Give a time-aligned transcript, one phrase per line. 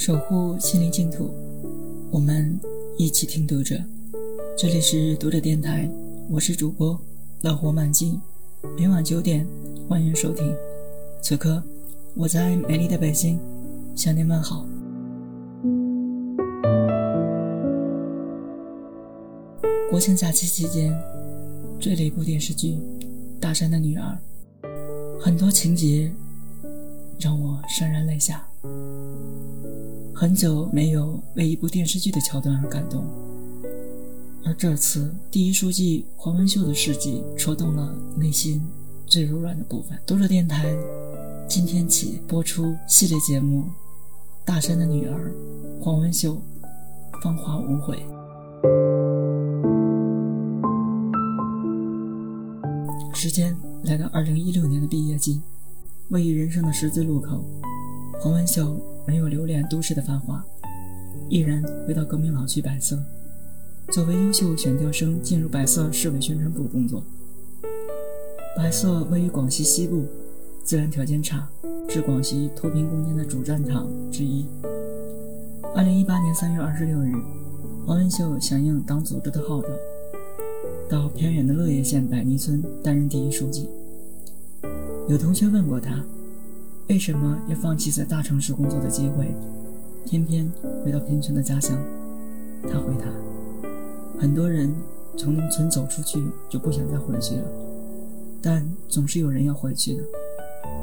[0.00, 1.30] 守护心灵净土，
[2.10, 2.58] 我们
[2.96, 3.78] 一起听读者。
[4.56, 5.86] 这里是读者电台，
[6.30, 6.98] 我是主播
[7.42, 8.18] 乐活满记，
[8.78, 9.46] 每晚九点
[9.86, 10.56] 欢迎收听。
[11.20, 11.62] 此刻
[12.14, 13.38] 我在美丽的北京
[13.94, 14.64] 向您问好。
[19.90, 20.98] 国庆假期期间
[21.78, 22.70] 追了一部电视剧
[23.38, 24.18] 《大山的女儿》，
[25.20, 26.10] 很多情节
[27.18, 28.46] 让我潸然泪下。
[30.20, 33.06] 很久没有为一部电视剧的桥段而感动，
[34.44, 38.60] 而这次第一书记黄文秀的事迹戳动了内心
[39.06, 39.98] 最柔软的部分。
[40.06, 40.76] 读者电台
[41.48, 43.62] 今天起播出系列节目
[44.44, 45.32] 《大山的女儿》，
[45.82, 46.36] 黄文秀
[47.22, 47.96] 芳华无悔。
[53.14, 55.40] 时间来到二零一六年的毕业季，
[56.10, 57.42] 位于人生的十字路口，
[58.20, 58.78] 黄文秀。
[59.10, 60.40] 没有留恋都市的繁华，
[61.28, 62.96] 毅然回到革命老区百色。
[63.88, 67.02] 作为优秀选调生，进入百色市委宣传部工作。
[68.56, 70.04] 百色位于广西西部，
[70.62, 71.48] 自然条件差，
[71.88, 74.46] 是广西脱贫攻坚的主战场之一。
[75.74, 77.10] 二零一八年三月二十六日，
[77.84, 79.68] 黄文秀响应党组织的号召，
[80.88, 83.68] 到偏远的乐业县百坭村担任第一书记。
[85.08, 86.00] 有同学问过他。
[86.90, 89.32] 为什么要放弃在大城市工作的机会，
[90.04, 90.50] 偏偏
[90.84, 91.78] 回到贫穷的家乡？
[92.64, 93.06] 他回答
[94.18, 94.74] ：“很多人
[95.16, 97.44] 从农村走出去就不想再回去了，
[98.42, 100.02] 但总是有人要回去的。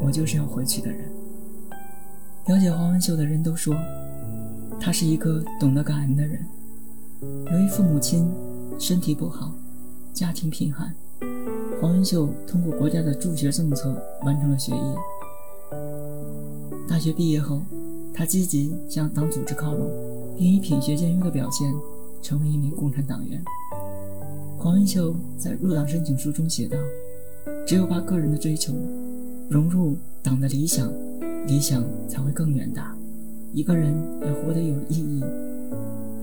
[0.00, 1.00] 我就是要回去的人。”
[2.46, 3.74] 了解黄文秀的人都说，
[4.78, 6.46] 他是一个懂得感恩的人。
[7.50, 8.30] 由于父母亲
[8.78, 9.52] 身体不好，
[10.14, 10.94] 家庭贫寒，
[11.80, 14.94] 黄文秀通过国家的助学政策完成了学业。
[16.88, 17.60] 大学毕业后，
[18.14, 19.90] 他积极向党组织靠拢，
[20.38, 21.70] 并以品学兼优的表现
[22.22, 23.44] 成为一名共产党员。
[24.56, 26.78] 黄文秀在入党申请书中写道
[27.68, 28.74] ：“只有把个人的追求
[29.50, 30.90] 融入党的理想，
[31.46, 32.96] 理想才会更远大。
[33.52, 35.22] 一个人要活得有意义，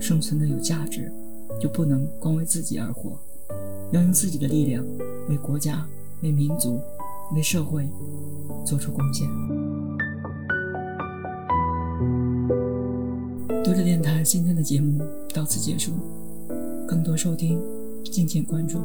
[0.00, 1.10] 生存的有价值，
[1.60, 3.16] 就不能光为自己而活，
[3.92, 4.84] 要用自己的力量
[5.28, 5.86] 为国家、
[6.22, 6.80] 为民族、
[7.34, 7.88] 为社会
[8.64, 9.26] 做出贡献。”
[13.66, 15.02] 读者电台今天的节目
[15.34, 15.90] 到此结束，
[16.86, 17.60] 更多收听
[18.04, 18.78] 敬请关注。